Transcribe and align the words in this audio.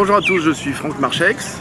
Bonjour 0.00 0.14
à 0.14 0.20
tous, 0.20 0.38
je 0.38 0.52
suis 0.52 0.70
Franck 0.70 1.00
Marchex 1.00 1.58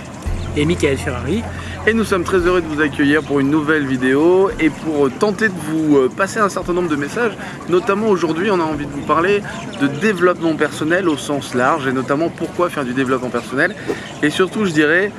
et 0.55 0.63
Michael 0.63 0.99
Ferrari. 0.99 1.41
Et 1.87 1.93
nous 1.95 2.03
sommes 2.03 2.23
très 2.23 2.37
heureux 2.37 2.61
de 2.61 2.67
vous 2.67 2.81
accueillir 2.81 3.23
pour 3.23 3.39
une 3.39 3.49
nouvelle 3.49 3.87
vidéo 3.87 4.51
et 4.59 4.69
pour 4.69 5.09
tenter 5.09 5.49
de 5.49 5.55
vous 5.55 5.97
euh, 5.97 6.07
passer 6.07 6.37
un 6.37 6.47
certain 6.47 6.73
nombre 6.73 6.87
de 6.87 6.95
messages. 6.95 7.31
Notamment 7.67 8.09
aujourd'hui, 8.09 8.51
on 8.51 8.59
a 8.59 8.63
envie 8.63 8.85
de 8.85 8.91
vous 8.91 9.07
parler 9.07 9.41
de 9.81 9.87
développement 9.87 10.53
personnel 10.53 11.09
au 11.09 11.17
sens 11.17 11.55
large 11.55 11.87
et 11.87 11.91
notamment 11.91 12.29
pourquoi 12.29 12.69
faire 12.69 12.85
du 12.85 12.93
développement 12.93 13.31
personnel. 13.31 13.75
Et 14.21 14.29
surtout, 14.29 14.65
je 14.65 14.71
dirais, 14.71 15.11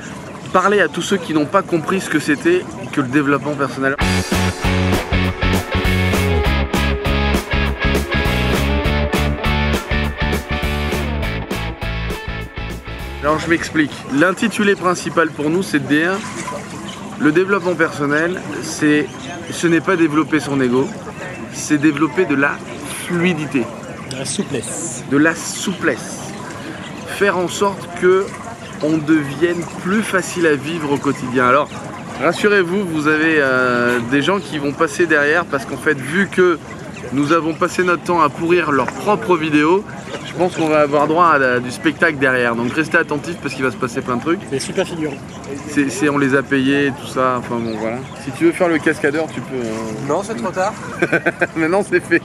parler 0.53 0.79
à 0.79 0.87
tous 0.87 1.01
ceux 1.01 1.17
qui 1.17 1.33
n'ont 1.33 1.45
pas 1.45 1.61
compris 1.61 1.99
ce 1.99 2.09
que 2.09 2.19
c'était 2.19 2.63
que 2.93 3.01
le 3.01 3.09
développement 3.09 3.53
personnel. 3.53 3.97
Alors 13.21 13.37
je 13.37 13.49
m'explique. 13.49 13.91
L'intitulé 14.13 14.75
principal 14.75 15.29
pour 15.29 15.49
nous, 15.49 15.61
c'est 15.61 15.79
de 15.79 15.87
dire 15.87 16.13
le 17.19 17.33
développement 17.33 17.75
personnel, 17.75 18.39
c'est 18.61 19.07
ce 19.51 19.67
n'est 19.67 19.81
pas 19.81 19.97
développer 19.97 20.39
son 20.39 20.61
ego, 20.61 20.87
c'est 21.51 21.77
développer 21.77 22.25
de 22.25 22.35
la 22.35 22.51
fluidité. 23.03 23.65
De 24.11 24.17
la 24.17 24.25
souplesse. 24.25 25.03
De 25.11 25.17
la 25.17 25.35
souplesse. 25.35 26.19
Faire 27.07 27.37
en 27.37 27.49
sorte 27.49 27.89
que 27.99 28.25
on 28.81 28.97
devienne 28.97 29.61
plus 29.83 30.01
facile 30.01 30.47
à 30.47 30.55
vivre 30.55 30.93
au 30.93 30.97
quotidien. 30.97 31.45
Alors, 31.45 31.69
rassurez-vous, 32.21 32.85
vous 32.85 33.07
avez 33.09 33.35
euh, 33.39 33.99
des 34.11 34.21
gens 34.21 34.39
qui 34.39 34.57
vont 34.57 34.71
passer 34.71 35.05
derrière 35.05 35.43
parce 35.43 35.65
qu'en 35.65 35.77
fait, 35.77 35.97
vu 35.97 36.29
que 36.29 36.57
nous 37.11 37.33
avons 37.33 37.53
passé 37.53 37.83
notre 37.83 38.03
temps 38.03 38.21
à 38.21 38.29
pourrir 38.29 38.71
leurs 38.71 38.87
propres 38.87 39.35
vidéos, 39.35 39.83
je 40.25 40.33
pense 40.33 40.55
qu'on 40.55 40.67
va 40.67 40.81
avoir 40.81 41.07
droit 41.07 41.27
à 41.27 41.59
du 41.59 41.71
spectacle 41.71 42.17
derrière. 42.17 42.55
Donc 42.55 42.71
restez 42.73 42.97
attentifs 42.97 43.37
parce 43.41 43.53
qu'il 43.53 43.63
va 43.63 43.71
se 43.71 43.77
passer 43.77 44.01
plein 44.01 44.17
de 44.17 44.21
trucs. 44.21 44.39
C'est 44.49 44.59
super 44.59 44.87
figurant. 44.87 45.17
C'est, 45.67 46.09
on 46.09 46.17
les 46.17 46.35
a 46.35 46.43
payés, 46.43 46.91
tout 46.99 47.07
ça. 47.07 47.35
Enfin 47.39 47.55
bon, 47.55 47.75
voilà. 47.77 47.97
Si 48.23 48.31
tu 48.31 48.45
veux 48.45 48.51
faire 48.51 48.69
le 48.69 48.79
cascadeur, 48.79 49.27
tu 49.27 49.41
peux. 49.41 49.55
Euh, 49.55 50.07
non, 50.07 50.21
c'est 50.23 50.35
trop 50.35 50.51
tard. 50.51 50.73
Maintenant, 51.55 51.83
c'est 51.87 51.99
fait. 51.99 52.21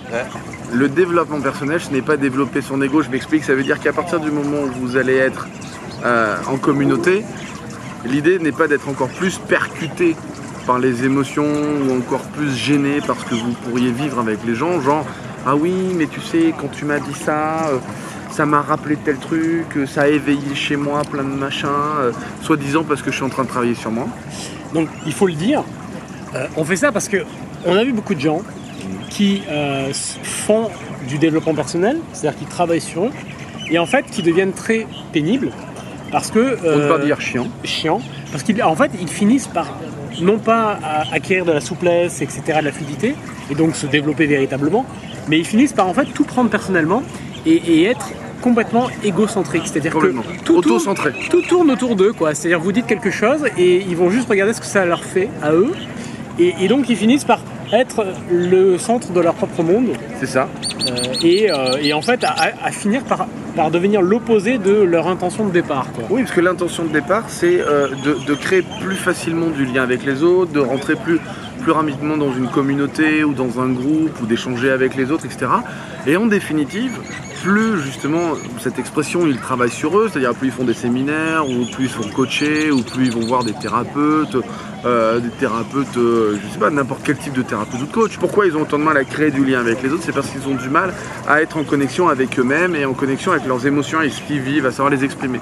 Le 0.72 0.88
développement 0.88 1.40
personnel, 1.40 1.80
ce 1.80 1.90
n'est 1.90 2.02
pas 2.02 2.16
développer 2.16 2.60
son 2.62 2.80
ego. 2.82 3.02
Je 3.02 3.10
m'explique. 3.10 3.44
Ça 3.44 3.54
veut 3.54 3.62
dire 3.62 3.80
qu'à 3.80 3.92
partir 3.92 4.20
du 4.20 4.30
moment 4.30 4.62
où 4.62 4.86
vous 4.86 4.96
allez 4.96 5.16
être 5.16 5.46
euh, 6.04 6.36
en 6.48 6.56
communauté, 6.56 7.24
l'idée 8.04 8.38
n'est 8.38 8.52
pas 8.52 8.68
d'être 8.68 8.88
encore 8.88 9.08
plus 9.08 9.38
percuté 9.38 10.16
par 10.66 10.78
les 10.78 11.04
émotions 11.04 11.44
ou 11.44 11.96
encore 11.96 12.22
plus 12.22 12.54
gêné 12.54 13.00
par 13.06 13.18
ce 13.18 13.24
que 13.24 13.34
vous 13.34 13.52
pourriez 13.64 13.90
vivre 13.90 14.18
avec 14.18 14.38
les 14.46 14.54
gens. 14.54 14.80
Genre, 14.80 15.04
ah 15.46 15.56
oui, 15.56 15.72
mais 15.94 16.06
tu 16.06 16.20
sais, 16.20 16.54
quand 16.58 16.68
tu 16.68 16.84
m'as 16.86 16.98
dit 16.98 17.14
ça, 17.14 17.68
euh, 17.68 17.78
ça 18.30 18.46
m'a 18.46 18.62
rappelé 18.62 18.96
tel 18.96 19.18
truc, 19.18 19.76
euh, 19.76 19.86
ça 19.86 20.02
a 20.02 20.08
éveillé 20.08 20.54
chez 20.54 20.76
moi 20.76 21.02
plein 21.02 21.22
de 21.22 21.28
machins, 21.28 21.68
euh, 21.68 22.12
soi-disant 22.40 22.82
parce 22.82 23.02
que 23.02 23.10
je 23.10 23.16
suis 23.16 23.24
en 23.24 23.28
train 23.28 23.44
de 23.44 23.48
travailler 23.48 23.74
sur 23.74 23.90
moi. 23.90 24.06
Donc 24.72 24.88
il 25.04 25.12
faut 25.12 25.26
le 25.26 25.34
dire, 25.34 25.62
on 26.56 26.64
fait 26.64 26.76
ça 26.76 26.92
parce 26.92 27.08
que 27.08 27.18
on 27.66 27.76
a 27.76 27.84
vu 27.84 27.92
beaucoup 27.92 28.14
de 28.14 28.20
gens 28.20 28.40
qui 29.08 29.42
font 30.24 30.68
du 31.06 31.18
développement 31.18 31.54
personnel, 31.54 31.98
c'est-à-dire 32.12 32.38
qui 32.40 32.46
travaillent 32.46 32.80
sur 32.80 33.04
eux, 33.04 33.10
et 33.70 33.78
en 33.78 33.86
fait 33.86 34.04
qui 34.06 34.22
deviennent 34.22 34.52
très 34.52 34.86
pénibles 35.12 35.52
parce 36.10 36.30
que. 36.30 36.58
On 36.64 36.78
ne 36.78 36.88
pas 36.88 36.98
dire 36.98 37.20
chiant. 37.20 37.46
Chiant, 37.62 38.00
parce 38.32 38.42
qu'en 38.42 38.74
fait 38.74 38.90
ils 39.00 39.08
finissent 39.08 39.46
par 39.46 39.68
non 40.20 40.38
pas 40.38 40.78
acquérir 41.12 41.44
de 41.44 41.52
la 41.52 41.60
souplesse, 41.60 42.20
etc., 42.20 42.58
de 42.60 42.64
la 42.64 42.72
fluidité, 42.72 43.14
et 43.50 43.54
donc 43.54 43.76
se 43.76 43.86
développer 43.86 44.26
véritablement, 44.26 44.84
mais 45.28 45.38
ils 45.38 45.46
finissent 45.46 45.72
par 45.72 45.88
en 45.88 45.94
fait 45.94 46.06
tout 46.06 46.24
prendre 46.24 46.50
personnellement 46.50 47.02
et, 47.46 47.84
être 47.84 48.10
complètement 48.40 48.88
égocentrique, 49.02 49.62
c'est-à-dire 49.66 49.92
que 49.92 50.12
tout 50.44 50.60
tourne, 50.60 50.94
tout 51.30 51.42
tourne 51.42 51.70
autour 51.70 51.96
d'eux, 51.96 52.12
quoi. 52.12 52.34
C'est-à-dire 52.34 52.60
vous 52.60 52.72
dites 52.72 52.86
quelque 52.86 53.10
chose 53.10 53.44
et 53.56 53.76
ils 53.76 53.96
vont 53.96 54.10
juste 54.10 54.28
regarder 54.28 54.52
ce 54.52 54.60
que 54.60 54.66
ça 54.66 54.84
leur 54.84 55.02
fait 55.02 55.28
à 55.42 55.52
eux, 55.52 55.72
et, 56.38 56.68
donc 56.68 56.88
ils 56.88 56.96
finissent 56.96 57.24
par 57.24 57.40
être 57.72 58.04
le 58.30 58.76
centre 58.76 59.12
de 59.12 59.20
leur 59.20 59.34
propre 59.34 59.62
monde. 59.62 59.88
C'est 60.20 60.26
ça. 60.26 60.48
Euh, 60.90 61.14
euh, 61.24 61.76
et, 61.80 61.92
en 61.92 62.02
fait 62.02 62.24
à, 62.24 62.70
finir 62.70 63.02
par, 63.04 63.26
par 63.56 63.70
devenir 63.70 64.02
l'opposé 64.02 64.58
de 64.58 64.72
leur 64.72 65.08
intention 65.08 65.46
de 65.46 65.52
départ. 65.52 65.86
Oui, 66.10 66.22
parce 66.22 66.34
que 66.34 66.40
l'intention 66.40 66.84
de 66.84 66.90
départ, 66.90 67.24
c'est 67.28 67.60
euh, 67.60 67.88
de, 68.04 68.16
de, 68.26 68.34
créer 68.34 68.62
plus 68.82 68.96
facilement 68.96 69.48
du 69.48 69.64
lien 69.64 69.82
avec 69.82 70.04
les 70.04 70.22
autres, 70.22 70.52
de 70.52 70.60
rentrer 70.60 70.96
plus 70.96 71.20
plus 71.64 71.72
rapidement 71.72 72.18
dans 72.18 72.32
une 72.34 72.48
communauté 72.48 73.24
ou 73.24 73.32
dans 73.32 73.58
un 73.58 73.70
groupe 73.70 74.20
ou 74.20 74.26
d'échanger 74.26 74.70
avec 74.70 74.94
les 74.96 75.10
autres, 75.10 75.24
etc. 75.24 75.46
Et 76.06 76.14
en 76.18 76.26
définitive, 76.26 76.92
plus 77.42 77.80
justement 77.80 78.34
cette 78.60 78.78
expression 78.78 79.26
ils 79.26 79.38
travaillent 79.38 79.70
sur 79.70 79.98
eux, 79.98 80.10
c'est-à-dire 80.10 80.34
plus 80.34 80.48
ils 80.48 80.52
font 80.52 80.64
des 80.64 80.74
séminaires, 80.74 81.48
ou 81.48 81.64
plus 81.64 81.84
ils 81.84 81.90
sont 81.90 82.06
coachés, 82.10 82.70
ou 82.70 82.82
plus 82.82 83.06
ils 83.06 83.12
vont 83.12 83.26
voir 83.26 83.44
des 83.44 83.54
thérapeutes, 83.54 84.36
euh, 84.84 85.20
des 85.20 85.30
thérapeutes, 85.30 85.96
euh, 85.96 86.36
je 86.42 86.52
sais 86.52 86.58
pas, 86.58 86.68
n'importe 86.68 87.00
quel 87.02 87.16
type 87.16 87.32
de 87.32 87.40
thérapeute 87.40 87.80
ou 87.80 87.86
de 87.86 87.92
coach. 87.92 88.18
Pourquoi 88.18 88.46
ils 88.46 88.54
ont 88.58 88.62
autant 88.62 88.78
de 88.78 88.84
mal 88.84 88.98
à 88.98 89.04
créer 89.04 89.30
du 89.30 89.42
lien 89.42 89.60
avec 89.60 89.82
les 89.82 89.90
autres? 89.90 90.02
C'est 90.04 90.12
parce 90.12 90.28
qu'ils 90.28 90.46
ont 90.46 90.56
du 90.56 90.68
mal 90.68 90.92
à 91.26 91.40
être 91.40 91.56
en 91.56 91.64
connexion 91.64 92.08
avec 92.08 92.38
eux-mêmes 92.38 92.76
et 92.76 92.84
en 92.84 92.92
connexion 92.92 93.32
avec 93.32 93.46
leurs 93.46 93.66
émotions 93.66 94.02
et 94.02 94.10
ce 94.10 94.20
qu'ils 94.20 94.40
vivent, 94.40 94.66
à 94.66 94.70
savoir 94.70 94.90
les 94.90 95.02
exprimer. 95.02 95.40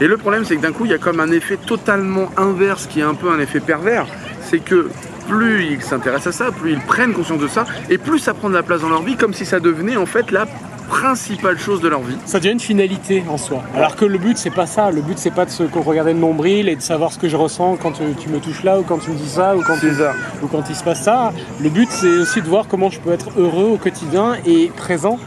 Et 0.00 0.06
le 0.06 0.16
problème 0.18 0.44
c'est 0.44 0.54
que 0.54 0.62
d'un 0.62 0.72
coup 0.72 0.84
il 0.84 0.92
y 0.92 0.94
a 0.94 0.98
comme 0.98 1.18
un 1.18 1.32
effet 1.32 1.56
totalement 1.56 2.30
inverse 2.36 2.86
qui 2.86 3.00
est 3.00 3.04
un 3.04 3.14
peu 3.14 3.28
un 3.28 3.40
effet 3.40 3.58
pervers, 3.58 4.06
c'est 4.40 4.60
que 4.60 4.88
plus 5.28 5.66
ils 5.72 5.82
s'intéressent 5.82 6.40
à 6.40 6.44
ça, 6.46 6.52
plus 6.52 6.72
ils 6.72 6.80
prennent 6.80 7.12
conscience 7.12 7.40
de 7.40 7.48
ça, 7.48 7.64
et 7.90 7.98
plus 7.98 8.18
ça 8.18 8.34
prend 8.34 8.48
de 8.48 8.54
la 8.54 8.62
place 8.62 8.80
dans 8.80 8.88
leur 8.88 9.02
vie, 9.02 9.16
comme 9.16 9.34
si 9.34 9.44
ça 9.44 9.60
devenait 9.60 9.96
en 9.96 10.06
fait 10.06 10.30
la 10.30 10.46
principale 10.88 11.58
chose 11.58 11.80
de 11.80 11.88
leur 11.88 12.02
vie. 12.02 12.16
Ça 12.26 12.38
devient 12.38 12.52
une 12.52 12.60
finalité 12.60 13.24
en 13.28 13.38
soi. 13.38 13.62
Alors 13.74 13.96
que 13.96 14.04
le 14.04 14.18
but 14.18 14.36
c'est 14.36 14.50
pas 14.50 14.66
ça. 14.66 14.90
Le 14.90 15.00
but 15.00 15.18
c'est 15.18 15.30
pas 15.30 15.46
de 15.46 15.50
se 15.50 15.62
regarder 15.62 16.12
le 16.12 16.18
nombril 16.18 16.68
et 16.68 16.76
de 16.76 16.82
savoir 16.82 17.12
ce 17.12 17.18
que 17.18 17.28
je 17.28 17.36
ressens 17.36 17.76
quand 17.76 17.92
tu 17.92 18.28
me 18.28 18.38
touches 18.38 18.62
là 18.62 18.78
ou 18.78 18.82
quand 18.82 18.98
tu 18.98 19.10
me 19.10 19.16
dis 19.16 19.28
ça 19.28 19.56
ou 19.56 19.62
quand, 19.62 19.76
ou 20.42 20.46
quand 20.46 20.62
il 20.68 20.76
se 20.76 20.84
passe 20.84 21.02
ça. 21.02 21.32
Le 21.60 21.70
but 21.70 21.88
c'est 21.90 22.16
aussi 22.18 22.42
de 22.42 22.48
voir 22.48 22.66
comment 22.68 22.90
je 22.90 23.00
peux 23.00 23.12
être 23.12 23.30
heureux 23.38 23.70
au 23.72 23.76
quotidien 23.76 24.34
et 24.46 24.70
présent 24.76 25.18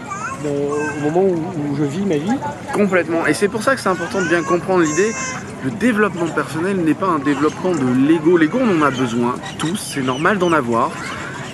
euh, 0.45 0.67
au 0.99 1.09
moment 1.09 1.23
où, 1.23 1.75
je 1.75 1.83
vis 1.83 2.05
ma 2.05 2.17
vie. 2.17 2.37
Complètement. 2.73 3.25
Et 3.25 3.33
c'est 3.33 3.47
pour 3.47 3.63
ça 3.63 3.75
que 3.75 3.81
c'est 3.81 3.89
important 3.89 4.21
de 4.21 4.27
bien 4.27 4.43
comprendre 4.43 4.83
l'idée. 4.83 5.11
Le 5.63 5.71
développement 5.71 6.27
personnel 6.27 6.77
n'est 6.77 6.93
pas 6.93 7.07
un 7.07 7.19
développement 7.19 7.71
de 7.71 8.07
l'ego. 8.07 8.37
L'ego, 8.37 8.59
on 8.61 8.79
en 8.79 8.81
a 8.83 8.91
besoin, 8.91 9.35
tous, 9.57 9.75
c'est 9.75 10.03
normal 10.03 10.37
d'en 10.37 10.51
avoir. 10.51 10.91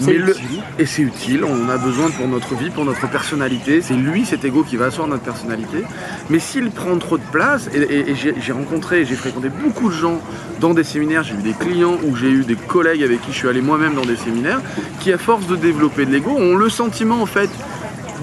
Mais 0.01 0.13
le... 0.13 0.35
Et 0.79 0.85
c'est 0.85 1.03
utile, 1.03 1.43
on 1.45 1.65
en 1.65 1.69
a 1.69 1.77
besoin 1.77 2.09
pour 2.09 2.27
notre 2.27 2.55
vie, 2.55 2.69
pour 2.69 2.83
notre 2.83 3.09
personnalité. 3.09 3.81
C'est 3.81 3.93
lui, 3.93 4.25
cet 4.25 4.43
ego, 4.43 4.63
qui 4.63 4.75
va 4.75 4.85
asseoir 4.85 5.07
notre 5.07 5.23
personnalité. 5.23 5.83
Mais 6.29 6.39
s'il 6.39 6.71
prend 6.71 6.97
trop 6.97 7.17
de 7.17 7.23
place, 7.31 7.69
et, 7.73 8.13
j'ai 8.15 8.51
rencontré, 8.51 9.05
j'ai 9.05 9.15
fréquenté 9.15 9.49
beaucoup 9.49 9.89
de 9.89 9.95
gens 9.95 10.19
dans 10.59 10.73
des 10.73 10.83
séminaires, 10.83 11.23
j'ai 11.23 11.35
eu 11.35 11.41
des 11.41 11.53
clients 11.53 11.97
ou 12.03 12.15
j'ai 12.15 12.29
eu 12.29 12.43
des 12.43 12.55
collègues 12.55 13.03
avec 13.03 13.21
qui 13.21 13.31
je 13.31 13.37
suis 13.37 13.47
allé 13.47 13.61
moi-même 13.61 13.95
dans 13.95 14.05
des 14.05 14.17
séminaires, 14.17 14.61
qui 14.99 15.13
à 15.13 15.17
force 15.17 15.47
de 15.47 15.55
développer 15.55 16.05
de 16.05 16.11
l'ego 16.11 16.31
ont 16.31 16.55
le 16.55 16.69
sentiment 16.69 17.21
en 17.21 17.25
fait 17.25 17.49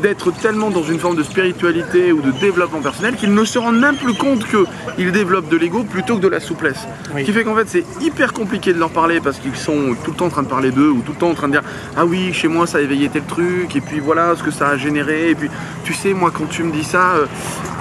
d'être 0.00 0.32
tellement 0.32 0.70
dans 0.70 0.82
une 0.82 0.98
forme 0.98 1.16
de 1.16 1.22
spiritualité 1.22 2.12
ou 2.12 2.20
de 2.20 2.30
développement 2.32 2.80
personnel 2.80 3.14
qu'ils 3.16 3.32
ne 3.32 3.44
se 3.44 3.58
rendent 3.58 3.78
même 3.78 3.96
plus 3.96 4.14
compte 4.14 4.44
qu'ils 4.96 5.12
développent 5.12 5.48
de 5.48 5.56
l'ego 5.56 5.84
plutôt 5.84 6.16
que 6.16 6.22
de 6.22 6.28
la 6.28 6.40
souplesse. 6.40 6.86
Ce 7.16 7.22
qui 7.22 7.32
fait 7.32 7.44
qu'en 7.44 7.54
fait 7.54 7.68
c'est 7.68 7.84
hyper 8.00 8.32
compliqué 8.32 8.72
de 8.72 8.78
leur 8.78 8.90
parler 8.90 9.20
parce 9.20 9.38
qu'ils 9.38 9.56
sont 9.56 9.94
tout 10.04 10.10
le 10.12 10.16
temps 10.16 10.26
en 10.26 10.30
train 10.30 10.42
de 10.42 10.48
parler 10.48 10.70
d'eux 10.70 10.90
ou 10.90 11.02
tout 11.02 11.12
le 11.12 11.18
temps 11.18 11.30
en 11.30 11.34
train 11.34 11.48
de 11.48 11.52
dire 11.52 11.62
ah 11.96 12.04
oui 12.04 12.32
chez 12.32 12.48
moi 12.48 12.66
ça 12.66 12.78
a 12.78 12.80
éveillé 12.80 13.08
tel 13.08 13.22
truc 13.22 13.76
et 13.76 13.80
puis 13.80 14.00
voilà 14.00 14.34
ce 14.36 14.42
que 14.42 14.50
ça 14.50 14.68
a 14.68 14.76
généré 14.76 15.30
et 15.30 15.34
puis 15.34 15.50
tu 15.84 15.92
sais 15.92 16.12
moi 16.12 16.30
quand 16.36 16.48
tu 16.48 16.62
me 16.62 16.72
dis 16.72 16.84
ça 16.84 17.12
euh, 17.12 17.26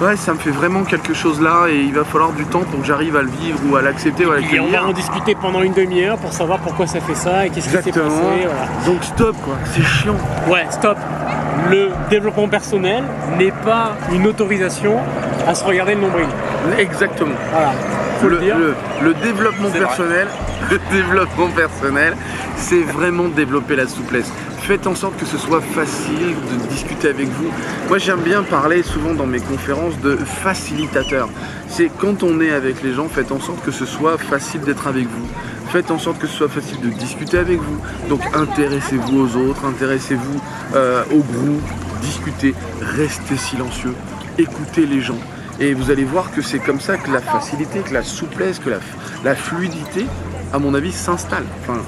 ouais 0.05 0.15
ça 0.15 0.33
me 0.33 0.39
fait 0.39 0.51
vraiment 0.51 0.83
quelque 0.83 1.13
chose 1.13 1.41
là 1.41 1.67
et 1.69 1.79
il 1.79 1.93
va 1.93 2.03
falloir 2.03 2.33
du 2.33 2.45
temps 2.45 2.63
pour 2.63 2.81
que 2.81 2.85
j'arrive 2.85 3.15
à 3.15 3.21
le 3.21 3.29
vivre 3.29 3.59
ou 3.69 3.75
à 3.75 3.81
l'accepter 3.81 4.25
ou 4.25 4.31
à 4.31 4.35
l'accueillir. 4.35 4.63
Et 4.63 4.67
on 4.67 4.71
va 4.71 4.85
en 4.85 4.93
discuter 4.93 5.35
pendant 5.35 5.61
une 5.61 5.73
demi-heure 5.73 6.17
pour 6.17 6.33
savoir 6.33 6.59
pourquoi 6.59 6.87
ça 6.87 6.99
fait 6.99 7.15
ça 7.15 7.45
et 7.45 7.49
qu'est-ce 7.49 7.69
qui 7.69 7.83
s'est 7.83 7.91
passé. 7.91 8.47
Donc 8.85 9.03
stop 9.03 9.35
quoi, 9.43 9.55
c'est 9.73 9.83
chiant. 9.83 10.17
Ouais 10.49 10.65
stop 10.71 10.97
le 11.69 11.89
développement 12.09 12.47
personnel 12.47 13.03
n'est 13.37 13.51
pas 13.51 13.97
une 14.13 14.27
autorisation 14.27 14.97
à 15.47 15.55
se 15.55 15.63
regarder 15.63 15.95
le 15.95 16.01
nombril. 16.01 16.27
Exactement. 16.77 17.35
Voilà. 17.51 17.73
Le, 19.01 19.13
développement 19.13 19.69
personnel, 19.69 20.27
le 20.71 20.79
développement 20.91 21.47
personnel, 21.49 22.15
c'est 22.57 22.81
vraiment 22.81 23.29
développer 23.29 23.77
la 23.77 23.87
souplesse. 23.87 24.29
Faites 24.61 24.87
en 24.87 24.95
sorte 24.95 25.17
que 25.17 25.25
ce 25.25 25.37
soit 25.37 25.61
facile 25.61 26.35
de 26.51 26.67
discuter 26.67 27.07
avec 27.07 27.27
vous. 27.27 27.49
Moi, 27.87 27.97
j'aime 27.97 28.19
bien 28.19 28.43
parler 28.43 28.83
souvent 28.83 29.13
dans 29.13 29.25
mes 29.25 29.39
conférences 29.39 29.97
de 30.01 30.17
facilitateur. 30.17 31.29
C'est 31.69 31.89
quand 31.97 32.23
on 32.23 32.41
est 32.41 32.51
avec 32.51 32.83
les 32.83 32.93
gens, 32.93 33.07
faites 33.07 33.31
en 33.31 33.39
sorte 33.39 33.63
que 33.63 33.71
ce 33.71 33.85
soit 33.85 34.17
facile 34.17 34.61
d'être 34.61 34.87
avec 34.87 35.05
vous 35.05 35.27
faites 35.69 35.91
en 35.91 35.99
sorte 35.99 36.19
que 36.19 36.27
ce 36.27 36.35
soit 36.35 36.49
facile 36.49 36.79
de 36.81 36.89
discuter 36.89 37.37
avec 37.37 37.59
vous. 37.59 37.77
Donc 38.09 38.21
intéressez-vous 38.35 39.19
aux 39.19 39.37
autres, 39.37 39.65
intéressez-vous 39.65 40.41
euh, 40.75 41.03
au 41.11 41.19
groupe, 41.19 41.63
discutez, 42.01 42.53
restez 42.81 43.37
silencieux, 43.37 43.93
écoutez 44.37 44.85
les 44.85 45.01
gens. 45.01 45.17
Et 45.59 45.73
vous 45.73 45.91
allez 45.91 46.05
voir 46.05 46.31
que 46.31 46.41
c'est 46.41 46.59
comme 46.59 46.79
ça 46.79 46.97
que 46.97 47.11
la 47.11 47.19
facilité, 47.19 47.79
que 47.79 47.93
la 47.93 48.03
souplesse, 48.03 48.59
que 48.59 48.69
la, 49.23 49.35
fluidité, 49.35 50.05
à 50.53 50.59
mon 50.59 50.73
avis, 50.73 50.93
s'installe. 50.93 51.43
Enfin, 51.61 51.81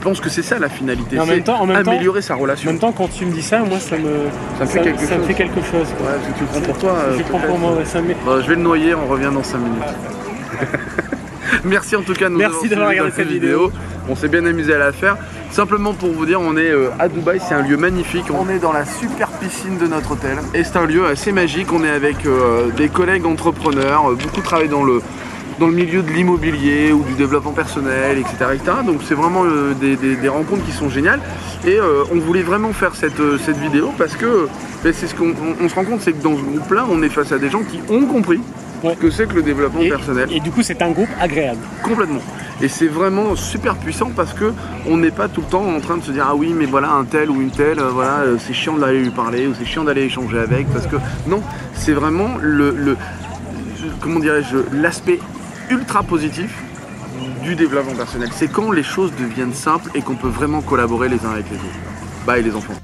pense 0.00 0.20
que 0.20 0.28
c'est 0.30 0.42
ça 0.42 0.58
la 0.58 0.68
finalité, 0.68 1.18
en 1.18 1.26
même 1.26 1.42
temps- 1.42 1.60
en 1.60 1.66
même 1.66 1.82
temps- 1.82 1.90
améliorer 1.92 2.22
sa 2.22 2.34
En 2.34 2.38
relation. 2.38 2.70
même 2.70 2.78
temps, 2.80 2.92
quand 2.92 3.08
tu 3.08 3.26
me 3.26 3.32
dis 3.32 3.42
ça, 3.42 3.60
moi, 3.60 3.78
ça 3.78 3.96
me, 3.96 4.28
Ça 4.58 4.64
me 4.64 4.68
fait 4.68 4.82
quelque 4.82 5.04
ça 5.04 5.14
me 5.14 5.18
chose. 5.20 5.26
fait 5.26 5.34
quelque 5.34 5.62
chose. 5.62 5.88
tu 6.36 6.40
le 6.42 6.46
prends 6.46 6.60
pour 6.60 6.78
toi. 6.78 6.96
Je 7.12 7.20
euh, 7.20 7.24
prends 7.28 7.40
pour 7.40 7.58
moi, 7.58 7.72
ouais, 7.72 7.84
je 8.42 8.48
vais 8.48 8.54
le 8.54 8.62
noyer, 8.62 8.94
on 8.94 9.06
revient 9.06 9.30
dans 9.32 9.42
5 9.42 9.58
minutes. 9.58 9.82
Merci 11.64 11.96
en 11.96 12.02
tout 12.02 12.14
cas 12.14 12.26
de 12.26 12.30
nous 12.34 12.38
Merci 12.38 12.68
d'avoir 12.68 12.88
regardé 12.90 13.10
dans 13.10 13.16
cette 13.16 13.28
vidéo. 13.28 13.70
On 14.08 14.16
s'est 14.16 14.28
bien 14.28 14.44
amusé 14.44 14.74
à 14.74 14.78
la 14.78 14.92
faire. 14.92 15.16
Simplement 15.50 15.94
pour 15.94 16.10
vous 16.12 16.26
dire, 16.26 16.40
on 16.40 16.56
est 16.56 16.70
euh, 16.70 16.88
à 16.98 17.08
Dubaï, 17.08 17.40
c'est 17.46 17.54
un 17.54 17.62
lieu 17.62 17.76
magnifique. 17.76 18.26
On 18.30 18.48
est 18.50 18.58
dans 18.58 18.72
la 18.72 18.84
super 18.84 19.28
piscine 19.28 19.78
de 19.78 19.86
notre 19.86 20.12
hôtel. 20.12 20.38
Et 20.54 20.64
c'est 20.64 20.76
un 20.76 20.86
lieu 20.86 21.06
assez 21.06 21.32
magique. 21.32 21.72
On 21.72 21.82
est 21.84 21.90
avec 21.90 22.26
euh, 22.26 22.70
des 22.76 22.88
collègues 22.88 23.24
entrepreneurs, 23.26 24.10
euh, 24.10 24.14
beaucoup 24.14 24.40
travaillent 24.42 24.68
dans 24.68 24.82
le, 24.84 25.00
dans 25.60 25.66
le 25.68 25.72
milieu 25.72 26.02
de 26.02 26.10
l'immobilier 26.10 26.92
ou 26.92 27.02
du 27.04 27.14
développement 27.14 27.52
personnel, 27.52 28.18
etc. 28.18 28.34
etc. 28.54 28.72
Donc 28.84 29.00
c'est 29.06 29.14
vraiment 29.14 29.44
euh, 29.44 29.72
des, 29.80 29.96
des- 29.96 30.16
des 30.16 30.28
rencontres 30.28 30.64
qui 30.66 30.72
sont 30.72 30.90
géniales. 30.90 31.20
Et 31.66 31.78
euh, 31.78 32.02
on 32.12 32.18
voulait 32.18 32.42
vraiment 32.42 32.72
faire 32.74 32.94
cette, 32.94 33.20
euh, 33.20 33.38
cette 33.38 33.56
vidéo 33.56 33.90
parce 33.96 34.16
que 34.16 34.48
ben, 34.82 34.92
c'est 34.94 35.06
ce 35.06 35.14
qu'on 35.14 35.28
on- 35.30 35.64
on 35.64 35.68
se 35.68 35.74
rend 35.74 35.84
compte, 35.84 36.00
c'est 36.02 36.12
que 36.12 36.22
dans 36.22 36.36
ce 36.36 36.42
groupe-là, 36.42 36.84
on 36.90 37.02
est 37.02 37.08
face 37.08 37.32
à 37.32 37.38
des 37.38 37.48
gens 37.48 37.62
qui 37.62 37.80
ont 37.88 38.04
compris 38.06 38.40
Ouais. 38.84 38.96
que 38.96 39.10
c'est 39.10 39.26
que 39.26 39.34
le 39.34 39.42
développement 39.42 39.80
Et, 39.80 39.88
personnel. 39.88 40.28
et 40.30 40.40
du 40.40 40.50
coup, 40.50 40.62
c'est 40.62 40.80
un 40.82 40.90
groupe 40.90 41.08
agréable. 41.20 41.60
Complètement. 41.82 42.20
Et 42.62 42.68
c'est 42.68 42.86
vraiment 42.86 43.34
super 43.34 43.74
puissant 43.76 44.10
parce 44.14 44.32
que 44.32 44.52
on 44.86 44.96
n'est 44.96 45.10
pas 45.10 45.26
tout 45.28 45.40
le 45.40 45.46
temps 45.48 45.64
en 45.66 45.80
train 45.80 45.96
de 45.96 46.02
se 46.04 46.12
dire 46.12 46.24
ah 46.28 46.34
oui 46.36 46.54
mais 46.56 46.66
voilà 46.66 46.92
un 46.92 47.04
tel 47.04 47.28
ou 47.30 47.40
une 47.42 47.50
telle 47.50 47.80
euh, 47.80 47.88
voilà 47.90 48.18
euh, 48.20 48.36
c'est 48.38 48.52
chiant 48.52 48.76
d'aller 48.76 49.00
lui 49.02 49.10
parler 49.10 49.48
ou 49.48 49.54
c'est 49.58 49.64
chiant 49.64 49.82
d'aller 49.82 50.02
échanger 50.02 50.38
avec 50.38 50.68
parce 50.72 50.86
que 50.86 50.96
non 51.26 51.42
c'est 51.74 51.92
vraiment 51.92 52.36
le, 52.40 52.70
le- 52.70 52.96
comment 54.00 54.20
dirais-je 54.20 54.56
l'aspect 54.72 55.18
ultra 55.68 56.04
positif 56.04 56.62
du 57.42 57.56
développement 57.56 57.94
personnel. 57.94 58.28
C'est 58.32 58.48
quand 58.48 58.70
les 58.70 58.82
choses 58.84 59.12
deviennent 59.18 59.52
simples 59.54 59.90
et 59.96 60.00
qu'on 60.02 60.14
peut 60.14 60.28
vraiment 60.28 60.60
collaborer 60.62 61.08
les 61.08 61.24
uns 61.26 61.32
avec 61.32 61.46
les 61.50 61.56
autres. 61.56 61.80
Bye 62.26 62.42
les 62.44 62.54
enfants. 62.54 62.74